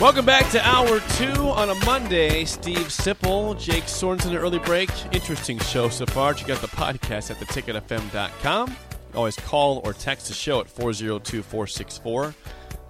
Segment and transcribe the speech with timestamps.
[0.00, 2.44] Welcome back to hour two on a Monday.
[2.44, 4.88] Steve Sipple, Jake Sorensen, early break.
[5.12, 6.34] Interesting show so far.
[6.34, 8.76] Check out the podcast at theticketfm.com.
[9.16, 12.32] Always call or text the show at 402 464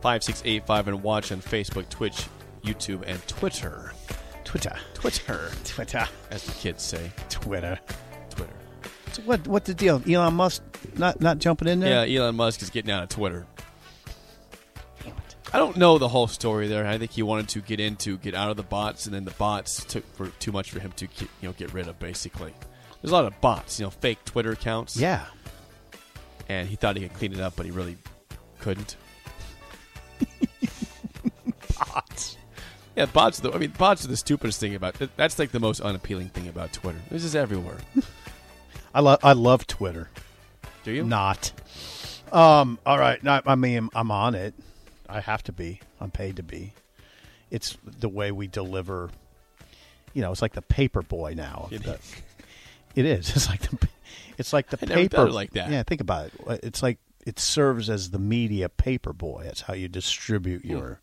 [0.02, 2.26] 5685 and watch on Facebook, Twitch,
[2.62, 3.94] YouTube, and Twitter.
[4.44, 4.76] Twitter.
[4.92, 6.06] Twitter, Twitter.
[6.30, 7.10] as the kids say.
[7.30, 7.78] Twitter.
[8.28, 8.52] Twitter.
[9.12, 9.48] So what?
[9.48, 10.02] What the deal?
[10.06, 10.62] Elon Musk
[10.98, 12.06] not not jumping in there?
[12.06, 13.46] Yeah, Elon Musk is getting out of Twitter.
[15.52, 16.86] I don't know the whole story there.
[16.86, 19.30] I think he wanted to get into, get out of the bots, and then the
[19.32, 21.98] bots took for too much for him to get, you know get rid of.
[21.98, 22.52] Basically,
[23.00, 24.96] there's a lot of bots, you know, fake Twitter accounts.
[24.96, 25.24] Yeah.
[26.48, 27.96] and he thought he could clean it up, but he really
[28.58, 28.96] couldn't.
[31.78, 32.36] Bots.
[32.96, 33.38] Yeah, bots.
[33.38, 34.96] Are the, I mean, bots are the stupidest thing about.
[35.16, 36.98] That's like the most unappealing thing about Twitter.
[37.10, 37.76] This is everywhere.
[38.94, 40.08] I love I love Twitter.
[40.84, 41.04] Do you?
[41.04, 41.52] Not.
[42.32, 42.78] Um.
[42.84, 43.22] All right.
[43.22, 44.54] No, I mean, I'm on it.
[45.08, 45.80] I have to be.
[46.00, 46.72] I'm paid to be.
[47.50, 49.10] It's the way we deliver.
[50.14, 51.68] You know, it's like the paper boy now.
[51.70, 52.14] It the- is.
[52.94, 53.30] It is.
[53.36, 53.88] It's like the.
[54.38, 55.16] It's like the I paper.
[55.16, 55.70] thought it like that.
[55.70, 55.82] Yeah.
[55.82, 56.60] Think about it.
[56.62, 59.42] It's like it serves as the media paper boy.
[59.44, 60.70] That's how you distribute Hmm.
[60.70, 61.00] your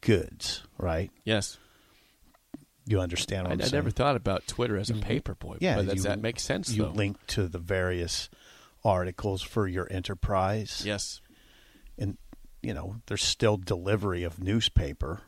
[0.00, 0.62] goods.
[0.78, 1.10] Right.
[1.24, 1.58] Yes.
[2.86, 3.72] You understand what I, I'm I saying?
[3.74, 5.56] never thought about Twitter as a paper boy.
[5.60, 6.90] Yeah, but that's, you- that makes sense You though.
[6.90, 8.28] link to the various
[8.84, 10.82] articles for your enterprise.
[10.84, 11.22] yes.
[12.64, 15.22] You know there's still delivery of newspaper,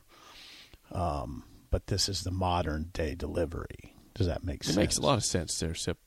[0.92, 3.94] um, but this is the modern day delivery.
[4.14, 4.76] Does that make It sense?
[4.76, 5.98] It makes a lot of sense there, Sip.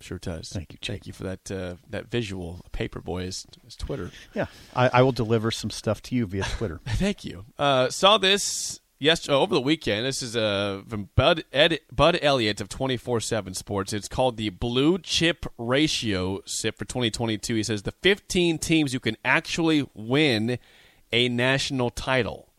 [0.00, 0.50] Sure does.
[0.50, 0.96] Thank you, Jake.
[0.96, 2.64] Thank you for that uh, that visual.
[2.72, 4.10] Paperboy is, is Twitter.
[4.34, 6.80] Yeah, I, I will deliver some stuff to you via Twitter.
[6.86, 7.46] Thank you.
[7.58, 10.04] Uh, saw this yes over the weekend.
[10.04, 13.94] This is uh, from Bud Ed, Bud Elliott of twenty four seven Sports.
[13.94, 16.42] It's called the Blue Chip Ratio.
[16.44, 17.54] Sip for twenty twenty two.
[17.54, 20.58] He says the fifteen teams you can actually win
[21.12, 22.52] a national title.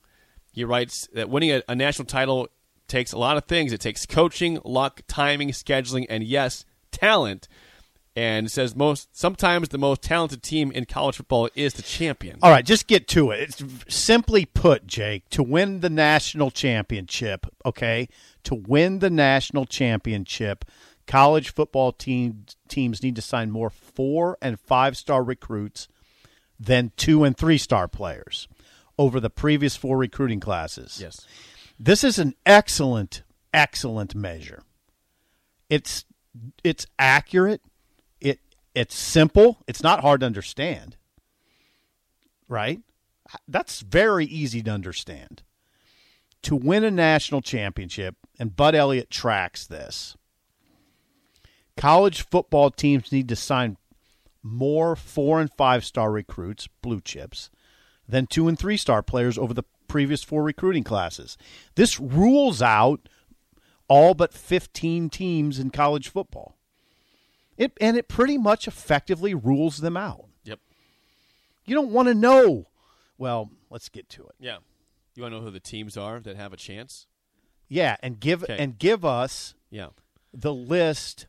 [0.52, 2.50] He writes that winning a, a national title
[2.88, 3.74] takes a lot of things.
[3.74, 7.48] It takes coaching, luck, timing, scheduling, and yes, talent.
[8.16, 12.40] And says most sometimes the most talented team in college football is the champion.
[12.42, 13.42] All right, just get to it.
[13.42, 13.64] It's
[13.96, 18.10] simply put, Jake, to win the national championship, okay?
[18.46, 20.66] To win the national championship,
[21.06, 25.88] college football teams teams need to sign more 4 and 5-star recruits
[26.60, 28.48] than 2 and 3-star players
[28.98, 31.00] over the previous four recruiting classes.
[31.02, 31.26] Yes.
[31.80, 33.24] This is an excellent
[33.54, 34.64] excellent measure.
[35.70, 36.06] It's
[36.64, 37.62] it's accurate.
[38.20, 38.40] It
[38.74, 39.58] it's simple.
[39.68, 40.98] It's not hard to understand
[42.48, 42.82] right?
[43.48, 45.44] That's very easy to understand.
[46.44, 50.16] To win a national championship, and Bud Elliott tracks this,
[51.76, 53.78] college football teams need to sign
[54.44, 57.50] more four and five star recruits, blue chips,
[58.08, 61.38] than two and three star players over the previous four recruiting classes.
[61.76, 63.08] This rules out
[63.88, 66.58] all but 15 teams in college football.
[67.58, 70.26] It, and it pretty much effectively rules them out.
[70.44, 70.60] Yep.
[71.66, 72.68] You don't want to know.
[73.18, 74.36] Well, let's get to it.
[74.40, 74.58] Yeah.
[75.16, 77.08] You want to know who the teams are that have a chance?
[77.68, 78.58] Yeah, and give Okay.
[78.60, 79.90] and give us Yeah.
[80.34, 81.26] the list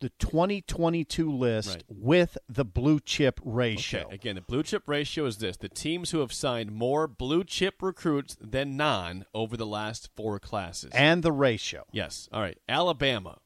[0.00, 1.84] the 2022 list Right.
[1.88, 4.02] with the blue chip ratio.
[4.06, 4.14] Okay.
[4.14, 7.82] Again, the blue chip ratio is this: the teams who have signed more blue chip
[7.82, 10.90] recruits than non over the last four classes.
[10.94, 11.84] And the ratio.
[11.92, 12.28] yes.
[12.32, 12.58] All right.
[12.68, 13.38] Alabama,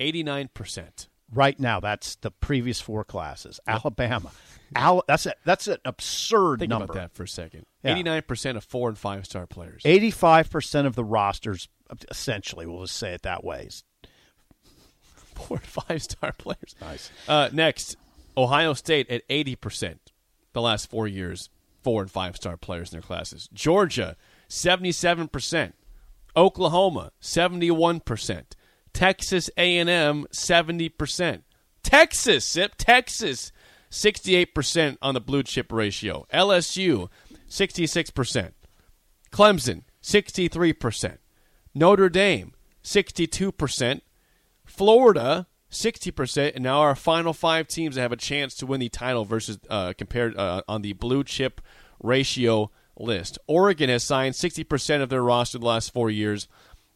[0.00, 1.08] eighty-nine percent.
[1.32, 3.58] Right now that's the previous four classes.
[3.66, 4.30] Alabama.
[4.76, 6.86] Al- that's a, that's an absurd Think number.
[6.86, 7.66] Think about that for a second.
[7.84, 9.82] 89% of four and five star players.
[9.84, 11.68] 85% of the rosters,
[12.10, 13.64] essentially, we'll just say it that way.
[13.66, 13.82] is-
[15.36, 16.74] Four and five star players.
[16.80, 17.10] Nice.
[17.28, 17.96] Uh, next,
[18.36, 19.98] Ohio State at 80%
[20.52, 21.50] the last four years,
[21.82, 23.48] four and five star players in their classes.
[23.52, 24.16] Georgia,
[24.48, 25.72] 77%.
[26.36, 28.44] Oklahoma, 71%.
[28.92, 31.42] Texas A&M, 70%.
[31.82, 33.52] Texas, Sip, Texas,
[33.90, 36.26] 68% on the blue chip ratio.
[36.32, 37.08] LSU,
[37.48, 38.52] 66%.
[39.30, 41.18] Clemson, 63%.
[41.74, 44.00] Notre Dame, 62%.
[44.66, 46.52] Florida, 60%.
[46.54, 49.58] And now our final five teams that have a chance to win the title versus
[49.70, 51.60] uh, compared uh, on the blue chip
[52.02, 53.38] ratio list.
[53.46, 56.48] Oregon has signed 60% of their roster the last four years,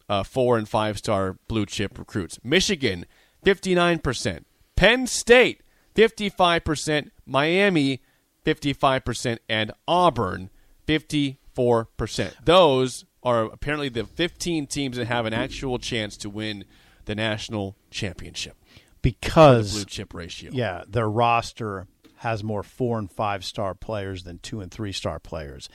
[0.09, 2.39] uh, four and five star blue chip recruits.
[2.43, 3.05] Michigan,
[3.45, 4.43] 59%.
[4.75, 5.61] Penn State,
[5.95, 7.09] 55%.
[7.25, 8.01] Miami,
[8.45, 9.37] 55%.
[9.47, 10.49] And Auburn,
[10.87, 12.33] 54%.
[12.43, 16.65] Those are apparently the 15 teams that have an actual chance to win
[17.05, 18.55] the national championship.
[19.01, 20.51] Because Blue chip ratio.
[20.53, 21.87] Yeah, their roster
[22.17, 25.69] has more four and five star players than two and three star players.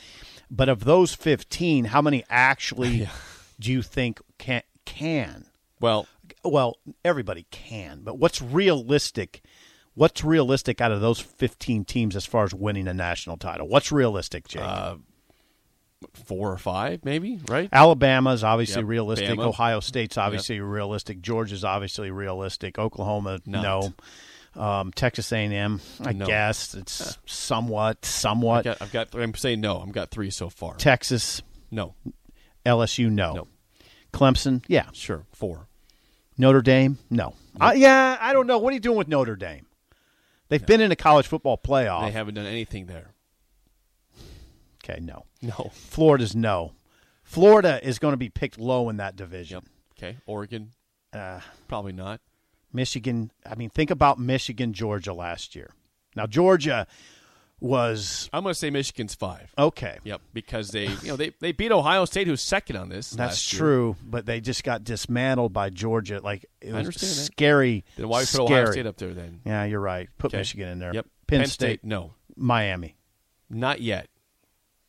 [0.51, 3.09] But of those fifteen, how many actually
[3.61, 5.47] do you think can can?
[5.81, 6.07] Well,
[6.45, 9.43] Well, everybody can, but what's realistic?
[9.95, 13.67] What's realistic out of those fifteen teams as far as winning a national title?
[13.67, 14.63] What's realistic, Jake?
[14.63, 14.97] Uh,
[16.15, 17.69] four or five, maybe, right?
[17.73, 18.89] Alabama's obviously Yep.
[18.89, 19.31] realistic.
[19.39, 19.47] Bama.
[19.47, 21.21] Ohio State's obviously realistic.
[21.21, 22.79] Georgia's obviously realistic.
[22.79, 23.63] Oklahoma, Not.
[23.63, 24.63] no.
[24.63, 26.25] Um, Texas A&M, I No.
[26.27, 28.65] guess it's somewhat, I've somewhat.
[28.65, 29.15] got, I've got.
[29.15, 29.81] I'm saying no.
[29.81, 30.77] I've got three so far.
[30.77, 31.95] Texas, No,
[32.65, 33.35] LSU, no.
[33.35, 33.49] No.
[34.15, 34.87] Clemson, yeah.
[34.95, 35.69] sure, four.
[36.39, 37.35] Notre Dame, no.
[37.61, 38.57] Uh, yeah, I don't know.
[38.59, 39.67] What are you doing with Notre Dame?
[40.49, 42.07] They've been in a college football playoff.
[42.07, 43.11] They haven't done anything there.
[44.85, 45.25] okay, no.
[45.47, 45.71] No.
[45.75, 46.73] Florida's no.
[47.23, 49.63] Florida is going to be picked low in that division.
[49.99, 50.17] Okay.
[50.27, 50.73] Oregon,
[51.13, 52.21] Uh, probably not.
[52.73, 53.31] Michigan.
[53.45, 55.71] I mean, think about Michigan, Georgia last year.
[56.15, 56.87] Now Georgia
[57.59, 59.51] was I'm going to say Michigan's five.
[59.57, 59.99] okay.
[60.05, 63.11] Yep, because they, you know, they, they beat Ohio State, who's second on this.
[63.11, 63.59] That's last year.
[63.61, 66.21] true, but they just got dismantled by Georgia.
[66.23, 67.33] Like it I was understand that.
[67.33, 67.85] scary.
[67.97, 68.45] Then why put scary.
[68.53, 69.41] Ohio State up there then?
[69.47, 70.09] Yeah, you're right.
[70.19, 70.39] Put Okay.
[70.39, 70.93] Michigan in there.
[70.95, 71.07] Yep.
[71.27, 72.97] Penn, State, no, Miami,
[73.51, 74.09] not yet.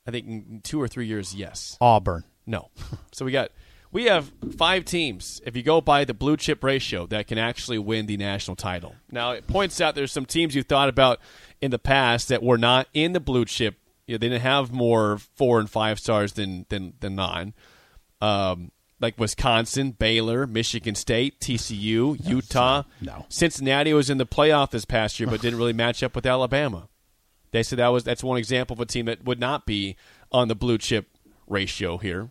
[0.08, 1.78] I think in two or three years, yes.
[1.82, 2.24] Auburn.
[2.46, 2.70] No.
[3.12, 3.52] so we got
[3.92, 5.42] we have five teams.
[5.46, 8.96] If you go by the blue chip ratio, that can actually win the national title.
[9.12, 11.20] Now it points out there's some teams you thought about
[11.62, 13.76] in the past that were not in the blue chip.
[14.06, 17.54] You know, they didn't have more four and five stars than than than non.
[18.22, 22.84] Um, like Wisconsin, Baylor, Michigan State, TCU, Utah.
[23.00, 23.26] no.
[23.30, 26.88] Cincinnati was in the playoff this past year, but didn't really match up with Alabama.
[27.52, 29.96] They said that was that's one example of a team that would not be
[30.32, 31.08] on the blue chip
[31.48, 32.30] ratio here.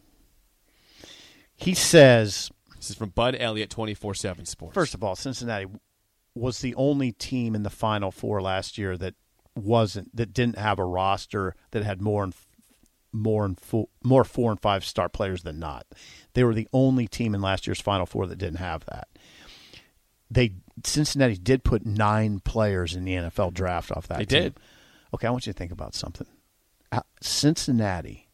[1.57, 4.75] He says, This is from Bud Elliott, twenty four seven Sports.
[4.75, 5.67] first of all, Cincinnati
[6.35, 9.15] was the only team in the Final Four last year that
[9.55, 12.35] wasn't that didn't have a roster that had more and
[13.13, 15.87] more and full, more four and five star players than not.
[16.35, 19.09] They were the only team in last year's Final Four that didn't have that.
[20.31, 20.53] They
[20.85, 24.19] Cincinnati did put nine players in the NFL draft off that.
[24.19, 24.43] They team.
[24.43, 24.61] did.
[25.15, 26.27] Okay, I want you to think about something.
[26.93, 28.29] Uh, Cincinnati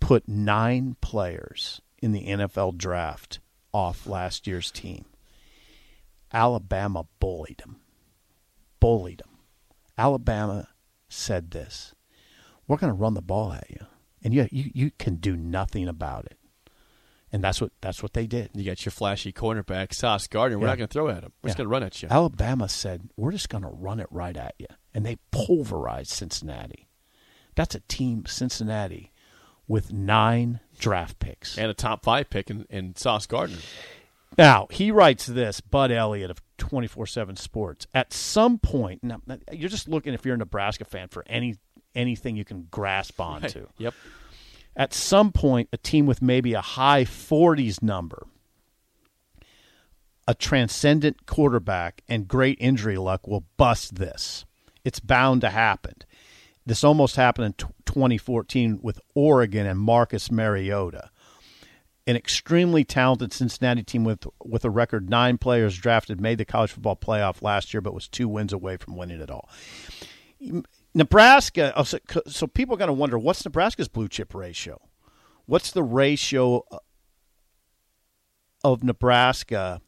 [0.00, 3.38] put nine players in the NFL draft
[3.72, 5.04] off last year's team.
[6.32, 7.76] Alabama bullied them.
[8.80, 9.38] Bullied them.
[9.98, 10.68] Alabama
[11.08, 11.94] said this:
[12.66, 13.86] "We're going to run the ball at you,
[14.22, 16.38] and you, you you can do nothing about it."
[17.32, 18.50] And that's what that's what they did.
[18.54, 20.58] you got your flashy cornerback Sauce Gardner.
[20.58, 20.72] We're Yeah.
[20.72, 21.32] not going to throw at him.
[21.42, 22.08] We're just going to run at you.
[22.10, 26.88] Alabama said, "We're just going to run it right at you," and they pulverized Cincinnati.
[27.54, 29.12] That's a team, Cincinnati,
[29.68, 31.56] with nine draft picks.
[31.56, 33.58] and a top five pick in, in Sauce Gardner.
[34.38, 37.86] Now he writes this, Bud Elliott of twenty four seven Sports.
[37.94, 39.20] At some point, now,
[39.52, 41.56] you're just looking if you're a Nebraska fan for any
[41.94, 43.66] anything you can grasp onto.
[43.78, 43.94] Yep.
[44.76, 48.26] At some point, a team with maybe a high 40s number,
[50.26, 54.44] a transcendent quarterback, and great injury luck will bust this.
[54.84, 55.94] It's bound to happen.
[56.64, 61.10] This almost happened in t- 2014 with Oregon and Marcus Mariota.
[62.06, 66.72] An extremely talented Cincinnati team with with a record nine players drafted made the college
[66.72, 69.48] football playoff last year, but was two wins away from winning it all.
[70.94, 71.72] Nebraska.
[71.76, 74.80] oh, So, so people are going to wonder what's Nebraska's blue chip ratio?
[75.46, 76.78] What's the ratio uh,
[78.62, 79.80] of Nebraska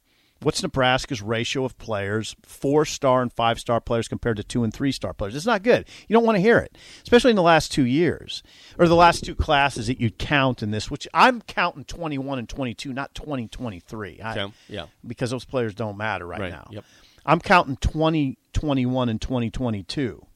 [0.42, 4.74] What's Nebraska's ratio of players, four star and five star players compared to two and
[4.74, 5.36] three star players?
[5.36, 5.86] It's not good.
[6.08, 8.42] You don't want to hear it, especially in the last two years
[8.78, 12.48] or the last two classes that you count in this, which I'm counting 21 and
[12.48, 14.20] 22, not 2023.
[14.24, 14.86] Okay, yeah.
[15.06, 16.66] Because those players don't matter right, Right, now.
[16.70, 16.84] yep.
[17.24, 20.26] I'm counting 2021 and 2022.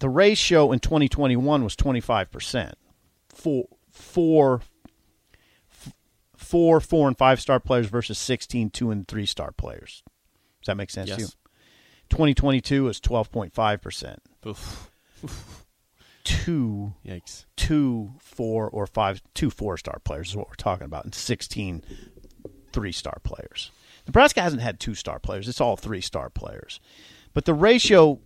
[0.00, 2.72] The ratio in 2021 was 25%.
[3.28, 4.62] Four, four,
[6.36, 10.02] four, four, and five star players versus 16, two, and three star players.
[10.60, 11.22] Does that make sense to you?
[11.22, 11.36] Yes.
[12.08, 14.16] 2022 is 12.5%.
[14.46, 14.90] Oof.
[16.24, 17.44] Two, Yikes.
[17.56, 21.82] two, four, or five, two four star players is what we're talking about, and 16
[22.72, 23.70] three star players.
[24.06, 26.80] Nebraska hasn't had two star players, it's all three star players.
[27.32, 28.20] But the ratio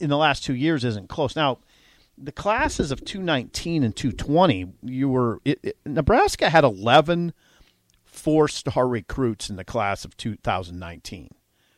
[0.00, 1.36] in the last two years isn't close.
[1.36, 1.58] Now,
[2.16, 7.32] the classes of 219 and 220, you were it, it, Nebraska had 11
[8.04, 11.30] four star recruits in the class of 2019.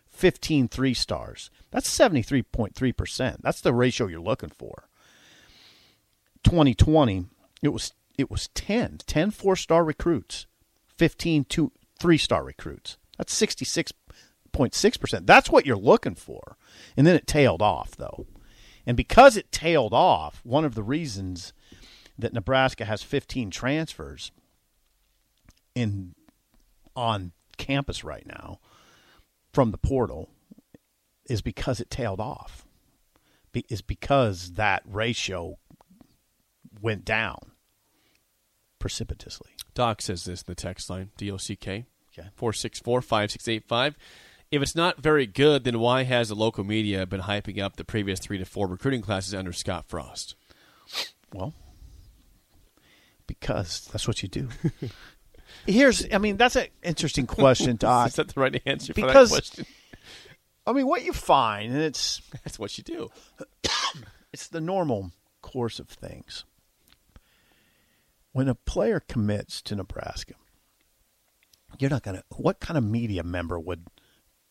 [0.08, 1.50] 15 three stars.
[1.70, 3.36] That's 73.3%.
[3.40, 4.88] That's the ratio you're looking for.
[6.44, 7.26] 2020,
[7.62, 10.46] it was it was 10, 10 four-star recruits,
[10.96, 12.98] 15 two three-star recruits.
[13.16, 13.34] That's
[14.52, 15.26] 66.6%.
[15.26, 16.56] That's what you're looking for.
[16.96, 18.26] And then it tailed off though.
[18.86, 21.52] And because it tailed off, one of the reasons
[22.18, 24.32] that Nebraska has 15 transfers
[25.74, 26.14] in
[26.96, 28.58] on campus right now
[29.52, 30.30] from the portal
[31.28, 32.66] is because it tailed off.
[33.52, 35.58] Be, is because that ratio
[36.80, 37.52] went down
[38.78, 39.50] precipitously.
[39.74, 42.28] Doc says this in the text line, D-O-C-K, Okay.
[42.38, 43.94] 464-5685.
[44.50, 47.84] If it's not very good, then why has the local media been hyping up the
[47.84, 50.34] previous three to four recruiting classes under Scott Frost?
[51.32, 51.54] Well,
[53.26, 54.48] because that's what you do.
[55.66, 58.08] Here's, I mean, that's an interesting question, Doc.
[58.08, 59.66] Is that the right answer for that question?
[60.66, 63.10] I mean, what you find, and it's That's what you do.
[64.32, 66.44] it's the normal course of things.
[68.32, 70.34] When a player commits to Nebraska,
[71.78, 72.22] you're not gonna.
[72.36, 73.86] What kind of media member would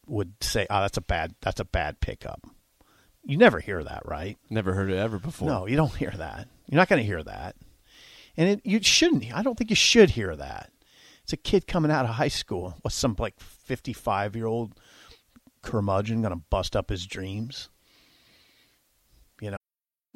[0.09, 2.45] would say, "Oh, that's a bad that's a bad pickup"?
[3.23, 4.37] You never hear that, right?
[4.49, 5.47] Never heard it ever before.
[5.47, 6.47] No, you don't hear that.
[6.67, 7.55] You're not going to hear that,
[8.37, 9.33] and it, you shouldn't.
[9.35, 10.71] I don't think you should hear that.
[11.23, 12.75] It's a kid coming out of high school.
[12.81, 14.73] What's some like 55 year old
[15.61, 17.69] curmudgeon going to bust up his dreams?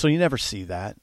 [0.00, 0.96] So you never see that.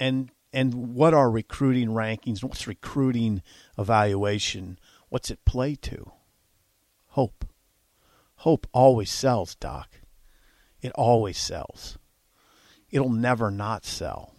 [0.00, 2.42] And and what are recruiting rankings?
[2.42, 3.42] What's recruiting
[3.78, 4.76] evaluation?
[5.08, 6.10] What's it play to?
[7.10, 7.44] Hope.
[8.38, 10.00] Hope always sells, Doc.
[10.82, 11.96] It always sells.
[12.90, 14.34] It'll never not sell.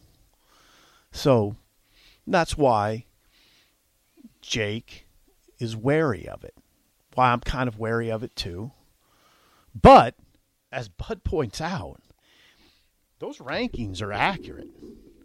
[1.14, 1.56] So
[2.28, 3.06] that's why
[4.42, 5.08] Jake
[5.58, 6.58] is wary of it.
[7.14, 8.74] Why I'm kind of wary of it too.
[9.74, 10.16] But
[10.70, 12.02] as Bud points out,
[13.20, 14.68] those rankings are accurate.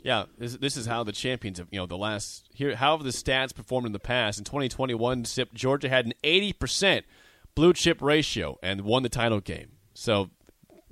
[0.03, 3.05] Yeah, this, this is how the champions have, you know the last here how have
[3.05, 4.39] the stats performed in the past.
[4.39, 7.03] In 2021, SIP Georgia had an 80%
[7.55, 9.73] blue chip ratio and won the title game.
[9.93, 10.31] So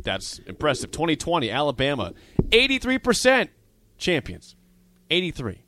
[0.02, 0.90] that's impressive.
[0.90, 2.12] 2020, Alabama,
[2.50, 3.48] 83%
[3.96, 4.56] champions,
[5.10, 5.64] 83.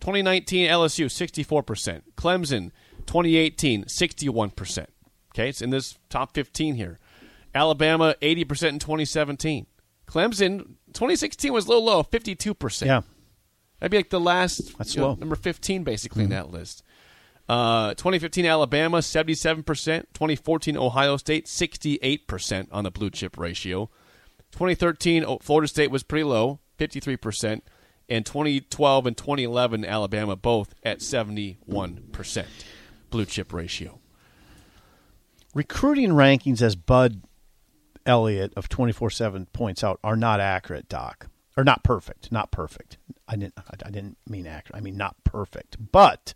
[0.00, 2.02] 2019, LSU, 64%.
[2.16, 2.70] Clemson,
[3.06, 4.86] 2018, 61%.
[5.32, 6.98] Okay, it's in this top 15 here.
[7.54, 9.66] Alabama, 80% in 2017.
[10.08, 10.58] Clemson,
[10.94, 12.86] 2016 was a little low, 52%.
[12.86, 13.02] Yeah.
[13.78, 16.82] That'd be like the last That's you know, number 15 basically in that list.
[17.48, 23.88] Uh, 2015 Alabama 77%, 2014 Ohio State 68% on the blue chip ratio.
[24.52, 27.60] 2013 Florida State was pretty low, 53%,
[28.08, 32.44] and 2012 and 2011 Alabama both at 71%.
[33.10, 34.00] blue chip ratio.
[35.54, 37.22] Recruiting rankings, as Bud
[38.06, 41.28] Elliott of 24 7 points out, are not accurate, Doc.
[41.56, 42.30] Or not perfect.
[42.30, 42.98] Not perfect.
[43.26, 44.78] I didn't, I didn't mean accurate.
[44.78, 45.76] I mean not perfect.
[45.92, 46.34] But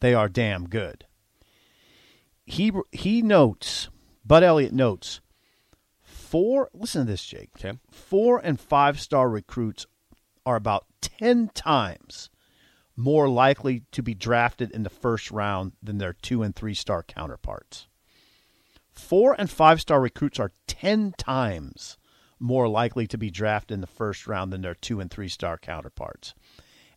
[0.00, 1.06] they are damn good.
[2.44, 3.88] He, he notes,
[4.24, 5.20] Bud Elliott notes,
[6.02, 7.50] four, listen to this, Jake.
[7.56, 7.78] Okay.
[7.90, 9.86] Four and five star recruits
[10.44, 12.30] are about 10 times
[12.96, 17.02] more likely to be drafted in the first round than their two and three star
[17.02, 17.86] counterparts.
[19.06, 21.96] Four and five star recruits are 10 times
[22.40, 25.58] more likely to be drafted in the first round than their two and three star
[25.58, 26.34] counterparts.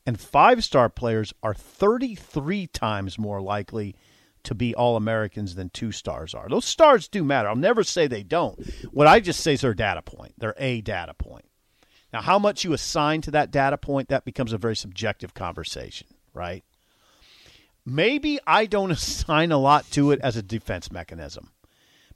[0.07, 3.95] And five star players are 33 times more likely
[4.41, 6.49] to be All Americans than two stars are.
[6.49, 7.47] Those stars do matter.
[7.47, 8.59] I'll never say they don't.
[8.91, 10.33] What I just say is their data point.
[10.39, 11.45] They're a data point.
[12.11, 16.07] Now, how much you assign to that data point, that becomes a very subjective conversation,
[16.33, 16.63] right?
[17.85, 21.51] Maybe I don't assign a lot to it as a defense mechanism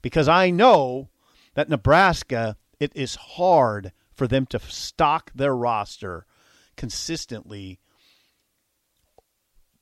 [0.04, 1.10] because I know
[1.56, 6.28] that Nebraska, it is hard for them to stock their roster
[6.78, 7.80] consistently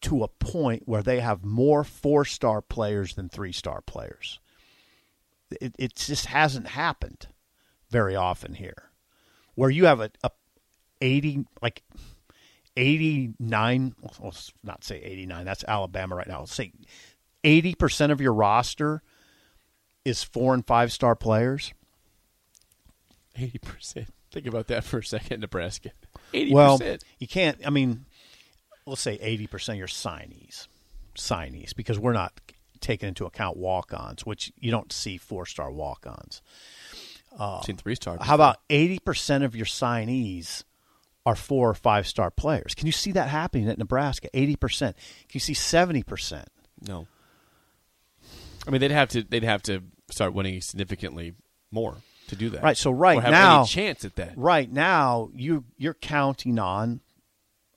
[0.02, 4.40] to a point where they have more four star players than three star players.
[5.60, 7.28] It, it just hasn't happened
[7.90, 8.92] very often here
[9.56, 10.32] where you have a, a
[11.02, 11.84] 80 like
[12.78, 16.72] 89 let's not say 89 that's alabama right now let's say
[17.44, 19.04] 80% of your roster
[20.06, 21.74] is four and five star players
[23.38, 24.08] Eighty percent.
[24.32, 25.92] Think about that for a second, Nebraska.
[26.34, 27.04] Eighty well percent.
[27.20, 28.06] you can't i mean
[28.86, 30.68] let's say 80% of your signees
[31.16, 32.34] signees because we're not
[32.80, 36.42] taking into account walk-ons which you don't see four star walk-ons
[37.66, 38.18] Seen three star.
[38.20, 40.64] How about 80% of your signees
[41.26, 42.76] are four or five star players?
[42.76, 44.28] Can you see that happening at Nebraska?
[44.34, 44.80] 80%.
[44.80, 44.96] Can
[45.32, 46.46] you see 70%?
[46.88, 47.08] no?
[48.68, 49.24] I mean, they'd have to.
[49.24, 51.34] They'd have to start winning significantly
[51.72, 51.96] more
[52.28, 52.64] to do that.
[52.64, 54.34] Right, so right or have now- any chance at that.
[54.38, 57.02] Right now, you you're counting on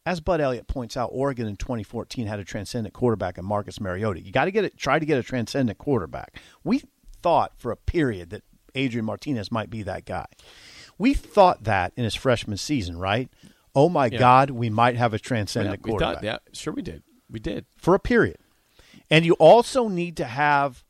[0.06, 4.20] as Bud Elliott points out, Oregon in 2014 had a transcendent quarterback in Marcus Mariota.
[4.20, 6.38] You got to get it try to get a transcendent quarterback.
[6.62, 6.82] We
[7.22, 8.42] thought for a period that
[8.74, 10.26] Adrian Martinez might be that guy.
[10.98, 13.30] We thought that in his freshman season, right?
[13.74, 14.18] Oh my Yeah.
[14.18, 16.16] God, we might have a Yeah, transcendent we quarterback.
[16.16, 17.02] thought, yeah, sure we did.
[17.30, 17.64] We did.
[17.78, 18.36] for a period.
[19.10, 20.83] And you also need to have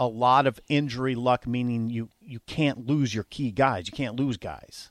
[0.00, 3.86] a lot of injury luck, meaning you, you can't lose your key guys.
[3.86, 4.90] You can't lose guys.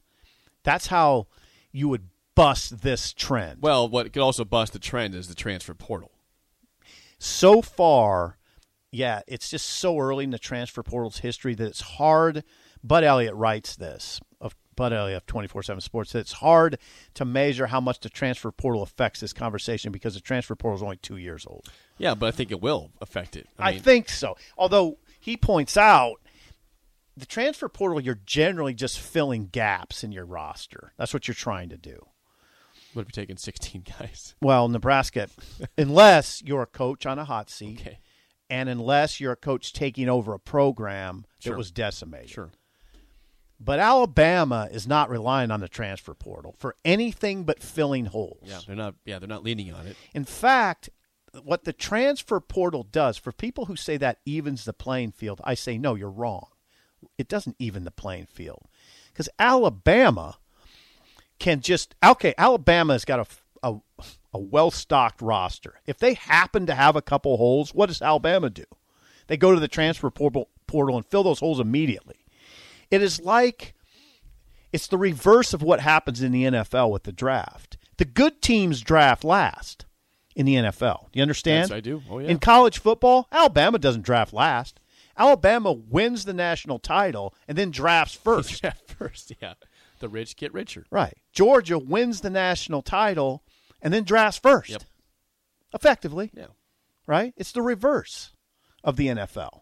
[0.63, 1.27] That's how
[1.71, 3.61] you would bust this trend.
[3.61, 6.11] Well, what could also bust the trend is the transfer portal.
[7.19, 8.37] so far,
[8.91, 12.43] yeah, it's just so early in the transfer portal's history that it's hard.
[12.83, 14.19] Bud Elliott writes this
[14.75, 16.77] Bud Elliott 24 7 Sports it's hard
[17.13, 20.83] to measure how much the transfer portal affects this conversation because the transfer portal is
[20.83, 21.67] only two years old.
[21.97, 23.47] Yeah, but I think it will affect it.
[23.59, 24.35] I, mean, think so.
[24.57, 26.15] Although he points out
[27.15, 30.93] the transfer portal, you're generally just filling gaps in your roster.
[30.97, 32.05] That's what you're trying to do.
[32.95, 34.33] would be taking 16 guys.
[34.41, 35.27] Well, Nebraska,
[35.77, 37.99] unless you're a coach on a hot seat, Okay.
[38.49, 41.51] and unless you're a coach taking over a program Sure.
[41.53, 42.29] that was decimated.
[42.31, 42.51] Sure.
[43.63, 48.43] But Alabama is not relying on the transfer portal for anything but filling holes.
[48.43, 48.95] Yeah, they're not.
[49.05, 49.95] Yeah, they're not leaning on it.
[50.13, 50.89] In fact,
[51.43, 55.53] what the transfer portal does for people who say that evens the playing field, I
[55.53, 56.47] say no, you're wrong.
[57.17, 58.67] It doesn't even the playing field
[59.11, 60.37] because Alabama
[61.39, 62.33] can just okay.
[62.37, 63.25] Alabama's got a
[63.63, 63.75] a,
[64.33, 65.79] a well stocked roster.
[65.85, 68.65] If they happen to have a couple holes, what does Alabama do?
[69.27, 72.22] They go to the transfer portal, portal and fill those holes immediately.
[72.93, 73.73] It is like
[74.71, 77.77] it's the reverse of what happens in the NFL with the draft.
[77.97, 79.85] The good teams draft last
[80.35, 81.11] in the NFL.
[81.11, 81.69] Do you understand?
[81.69, 82.01] Yes, I do.
[82.09, 82.27] Oh, yeah.
[82.29, 84.79] In college football, Alabama doesn't draft last.
[85.17, 88.63] Alabama wins the national title and then drafts first.
[88.63, 89.53] Yeah, first, yeah.
[89.99, 90.85] The rich get richer.
[90.91, 91.13] right.
[91.31, 93.43] Georgia wins the national title
[93.81, 94.69] and then drafts first.
[94.71, 94.83] Yep.
[95.73, 96.47] Effectively, Yeah.
[97.07, 97.33] right?
[97.37, 98.33] It's the reverse
[98.83, 99.61] of the NFL.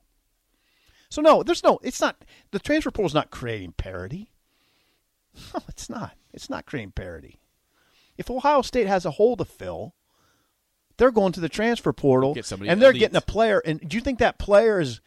[1.12, 1.78] So no, there's no.
[1.84, 2.24] It's not.
[2.50, 4.32] The transfer portal is not creating parity.
[5.54, 6.16] No, it's not.
[6.34, 7.40] It's not creating parity.
[8.18, 9.94] If Ohio State has a hole to fill,
[10.98, 13.00] they're going to the transfer portal and they're elite.
[13.00, 13.62] getting a player.
[13.64, 15.00] And do you think that player is?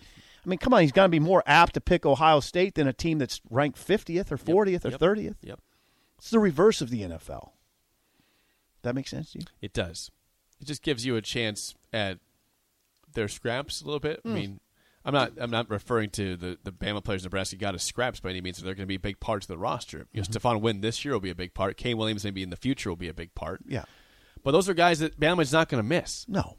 [0.45, 2.87] I mean, come on, he's got to be more apt to pick Ohio State than
[2.87, 5.01] a team that's ranked 50th or 40th or Yep.
[5.01, 5.37] 30th.
[5.43, 5.61] Yep.
[6.19, 7.51] It's the reverse of the NFL.
[8.83, 9.45] That makes sense to you?
[9.63, 10.11] It does.
[10.61, 12.19] It just gives you a chance at
[13.13, 14.21] their scraps a little bit.
[14.23, 14.31] Hmm.
[14.31, 14.61] I mean,
[15.05, 15.33] I'm not.
[15.39, 18.59] I'm not referring to the the Bama players Nebraska got as scraps by any means.
[18.59, 20.07] They're going to be big parts of the roster.
[20.13, 20.49] You know, Mm-hmm.
[20.49, 21.77] Stephon Wynn this year will be a big part.
[21.77, 23.61] Kane Williams maybe in the future will be a big part.
[23.67, 23.85] Yeah.
[24.43, 26.27] But those are guys that Bama's not going to miss.
[26.29, 26.57] No.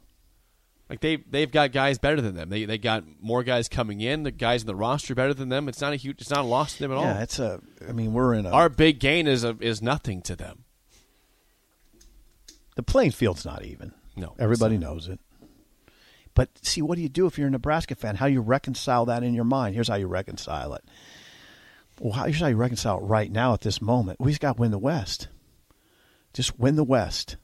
[0.88, 2.48] Like they they've got guys better than them.
[2.48, 4.22] They they got more guys coming in.
[4.22, 5.68] The guys in the roster better than them.
[5.68, 6.20] It's not a huge.
[6.20, 7.02] It's not a loss to them at all.
[7.04, 7.60] Yeah, it's a.
[7.88, 8.50] I mean, we're in a.
[8.50, 10.62] Our big gain is a, is nothing to them.
[12.76, 13.92] the playing field's not even.
[14.14, 15.18] No, everybody knows it.
[16.36, 18.16] But see, what do you do if you're a Nebraska fan?
[18.16, 19.74] How do you reconcile that in your mind?
[19.74, 20.84] Here's how you reconcile it.
[21.98, 24.20] Well, how, here's how you reconcile it right now at this moment.
[24.20, 25.28] We just got to win the West.
[26.34, 27.36] Just win the West.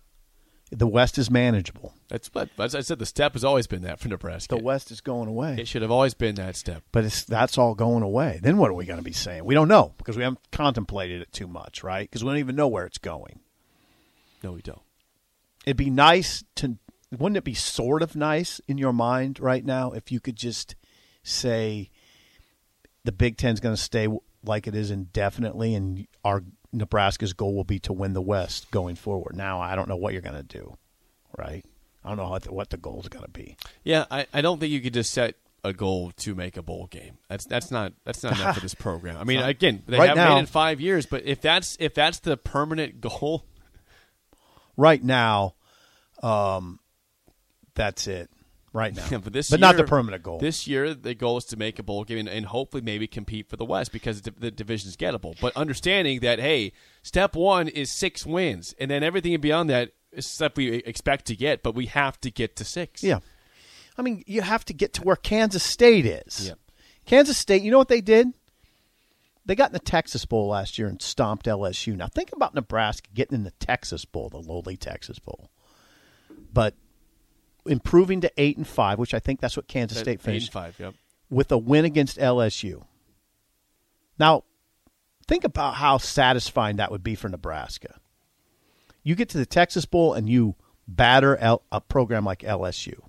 [0.71, 1.95] The West is manageable.
[2.09, 2.99] That's what as I said.
[2.99, 4.57] The step has always been that for Nebraska.
[4.57, 5.57] The West is going away.
[5.59, 6.83] It should have always been that step.
[6.93, 8.41] but it's that's all going away.
[8.43, 9.45] Then what are we going to be saying?
[9.45, 12.09] We don't know because we haven't contemplated it too much, right?
[12.09, 13.41] Because we don't even know where it's going.
[14.43, 14.83] No, we don't.
[15.65, 16.77] It'd be nice to
[17.19, 20.75] wouldn't it be sort of nice in your mind right now if you could just
[21.23, 21.91] say
[23.05, 24.09] the Big Ten's going to stay
[24.45, 28.97] like it is indefinitely, and our Nebraska's goal will be to win the West going
[28.97, 29.37] forward.
[29.37, 30.77] Now I don't know what you're going to do,
[31.39, 31.65] right?
[32.05, 33.57] I don't know what the, what the goal is going to be.
[33.85, 36.89] Yeah, I, I don't think you could just set a goal to make a bowl
[36.91, 37.19] game.
[37.29, 39.17] That's that's not that's not enough for this program.
[39.17, 41.77] I mean, again, they Right haven't now- made it in five years, but if that's
[41.79, 43.45] if that's the permanent goal,
[44.77, 45.55] Right now,
[46.23, 46.81] um,
[47.75, 48.31] that's it.
[48.75, 50.39] Right now, but this but not the permanent goal.
[50.39, 53.51] This year, the goal is to make a bowl game and, and hopefully maybe compete
[53.51, 55.39] for the West because the, the division is gettable.
[55.41, 60.27] But understanding that, hey, step one is six wins, and then everything beyond that is
[60.27, 63.03] stuff we expect to get, but we have to get to six.
[63.03, 63.19] Yeah.
[63.99, 66.49] I mean, you have to get to where Kansas State is.
[66.49, 66.55] Yeah.
[67.05, 68.29] Kansas State, you know what they did?
[69.45, 71.97] They got in the Texas Bowl last year and stomped LSU.
[71.97, 75.51] Now think about Nebraska getting in the Texas Bowl, the lowly Texas Bowl.
[76.53, 76.75] But
[77.67, 80.77] improving to 8 and 5, which I think that's what Kansas State eight and five.
[80.79, 80.95] Yep.
[81.31, 82.85] with a win against LSU.
[84.19, 84.45] Now,
[85.27, 87.99] think about how satisfying that would be for Nebraska.
[89.03, 90.55] You get to the Texas Bowl and you
[90.87, 93.01] batter L- a program like LSU.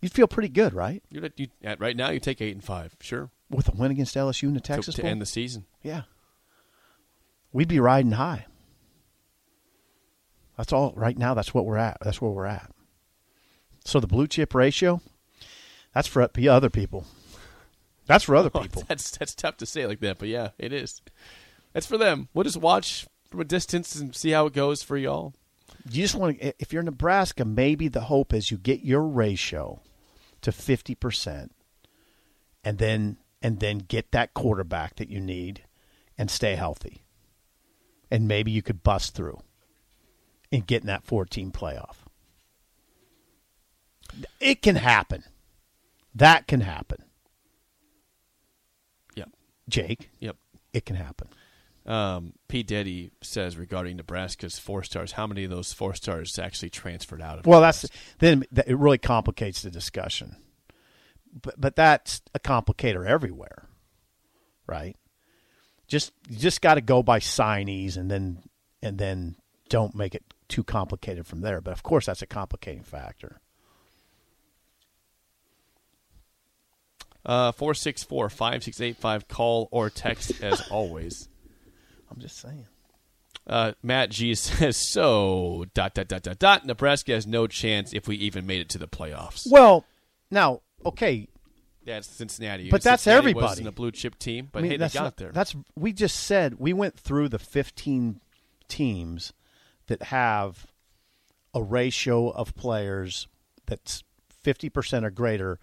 [0.00, 1.02] You'd feel pretty good, right?
[1.10, 4.14] You're, you, at right now, you take eight and five, sure, With a win against
[4.16, 5.10] LSU in the to, Texas to Bowl.
[5.10, 5.64] end the season.
[5.82, 6.02] yeah.
[7.52, 8.46] We'd be riding high.
[10.56, 11.34] That's all right now.
[11.34, 11.98] That's what we're at.
[12.02, 12.70] That's where we're at.
[13.84, 15.00] So the blue chip ratio,
[15.94, 17.06] that's for other people.
[18.06, 18.84] That's for other oh, people.
[18.88, 21.02] That's that's tough to say like that, but yeah, it is.
[21.72, 22.28] That's for them.
[22.32, 25.34] We'll just watch from a distance and see how it goes for y'all.
[25.90, 29.80] you just want to if you're Nebraska, maybe the hope is you get your ratio
[30.40, 31.50] to 50%
[32.62, 35.62] and then and then get that quarterback that you need
[36.16, 37.02] and stay healthy.
[38.10, 39.40] And maybe you could bust through
[40.52, 41.96] and get in that 14 playoff.
[44.40, 45.24] It can happen.
[46.14, 47.02] That can happen.
[49.16, 49.30] Yep.
[49.68, 50.36] Jake, Yep.
[50.72, 51.28] it can happen.
[51.86, 52.62] Um, P.
[52.62, 57.38] Diddy says regarding Nebraska's four stars, how many of those four stars actually transferred out
[57.40, 57.46] of?
[57.46, 57.86] Well, that's
[58.20, 60.36] then that- it really complicates the discussion.
[61.42, 63.68] But but that's a complicator everywhere,
[64.66, 64.96] right?
[65.88, 68.42] Just you just got to go by signees and then
[68.80, 69.36] and then
[69.68, 71.60] don't make it too complicated from there.
[71.60, 73.40] But of course, that's a complicating factor.
[77.24, 79.28] 464 5685.
[79.28, 81.28] Call or text as always.
[82.10, 82.66] I'm just saying.
[83.46, 86.66] Uh, Matt G says, so, dot, dot, dot, dot, dot.
[86.66, 89.46] Nebraska has no chance if we even made it to the playoffs.
[89.50, 89.84] Well,
[90.30, 91.28] now okay,
[91.84, 92.70] That's Cincinnati.
[92.70, 93.44] But that's Cincinnati everybody.
[93.44, 95.32] wasn't a blue chip team, but I mean, hey, they got not- there.
[95.32, 98.20] That's we just said we went through the 15
[98.68, 99.32] teams
[99.86, 100.66] that have
[101.52, 103.28] a ratio of players
[103.66, 104.02] that's
[104.44, 105.58] 50% or greater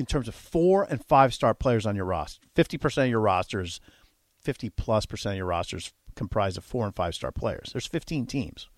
[0.00, 2.40] in terms of four and five star players on your roster.
[2.56, 3.80] 50% of your rosters,
[4.40, 7.70] 50 plus percent of your rosters comprised of four and five star players.
[7.72, 8.68] There's 15 teams.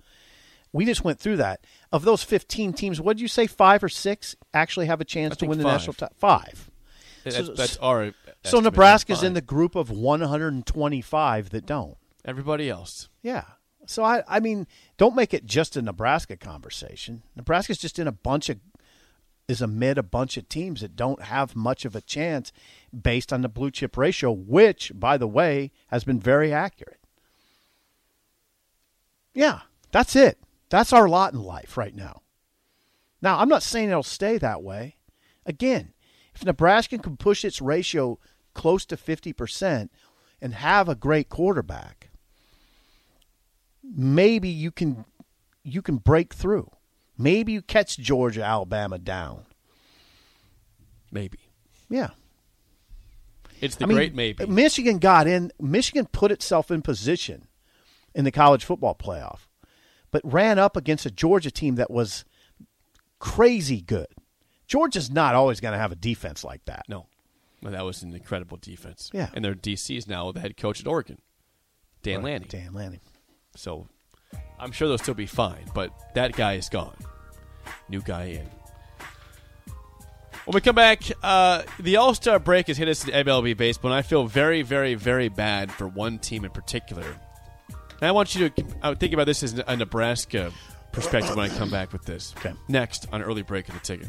[0.73, 1.65] We just went through that.
[1.93, 3.47] Of those 15 teams, what did you say?
[3.47, 5.73] Five or six actually have a chance I to win the five.
[5.75, 6.17] national title?
[6.19, 6.71] Five.
[7.25, 8.13] that's, so- that's our.
[8.45, 8.59] So.
[8.59, 11.97] Nebraska's in the group of 125 that don't.
[12.25, 13.09] Everybody else.
[13.23, 13.45] Yeah.
[13.87, 17.23] So I, I mean, don't make it just a Nebraska conversation.
[17.37, 18.59] Nebraska's just in a bunch of
[19.49, 22.53] is amid a bunch of teams that don't have much of a chance
[22.99, 27.01] based on the blue chip ratio, which, by the way, has been very accurate.
[29.35, 30.39] Yeah, that's it.
[30.71, 32.23] That's our lot in life right now.
[33.21, 34.97] Now, I'm not saying it'll stay that way.
[35.47, 35.93] Again,
[36.35, 38.19] if Nebraska can push its ratio
[38.55, 39.89] close to 50%
[40.41, 42.11] and have a great quarterback,
[43.83, 45.05] maybe you can
[45.65, 46.71] you can break through.
[47.23, 49.45] Maybe you catch Georgia, Alabama down.
[51.11, 51.39] Maybe.
[51.89, 52.11] Yeah.
[53.61, 54.47] It's the I mean, great maybe.
[54.47, 55.53] Michigan got in.
[55.61, 57.47] Michigan put itself in position
[58.15, 59.47] in the college football playoff,
[60.11, 62.25] but ran up against a Georgia team that was
[63.21, 64.09] crazy good.
[64.67, 66.85] Georgia's not always going to have a defense like that.
[66.89, 67.07] No,
[67.63, 69.11] well, that was an incredible defense.
[69.13, 69.29] Yeah.
[69.33, 71.19] and their DC is now the head coach at Oregon,
[72.03, 72.49] Dan Right, Lanning.
[72.49, 73.01] Dan Lanning.
[73.55, 73.87] So
[74.59, 76.97] I'm sure they'll still be fine, but that guy is gone.
[77.89, 78.49] New guy in.
[80.45, 83.93] When we come back, uh, the All Star break has hit us in MLB baseball,
[83.93, 87.05] and I feel very, very, very bad for one team in particular.
[87.05, 90.53] And I want you to I would think about this as a Nebraska
[90.91, 92.35] perspective when I come back with this.
[92.39, 92.55] Okay.
[92.69, 94.09] Next on early break of the ticket.